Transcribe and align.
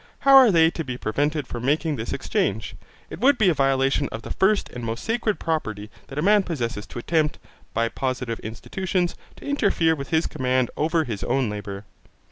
How 0.21 0.35
are 0.35 0.49
they 0.49 0.71
to 0.71 0.83
be 0.83 0.97
prevented 0.97 1.45
from 1.45 1.63
making 1.63 1.95
this 1.95 2.11
exchange? 2.11 2.73
it 3.11 3.19
would 3.19 3.37
be 3.37 3.49
a 3.49 3.53
violation 3.53 4.09
of 4.11 4.23
the 4.23 4.31
first 4.31 4.67
and 4.69 4.83
most 4.83 5.03
sacred 5.03 5.37
property 5.39 5.91
that 6.07 6.17
a 6.17 6.23
man 6.23 6.41
possesses 6.41 6.87
to 6.87 6.97
attempt, 6.97 7.37
by 7.75 7.87
positive 7.87 8.39
institutions, 8.39 9.13
to 9.35 9.45
interfere 9.45 9.93
with 9.93 10.09
his 10.09 10.25
command 10.25 10.71
over 10.75 11.03
his 11.03 11.23
own 11.23 11.51
labour. 11.51 11.85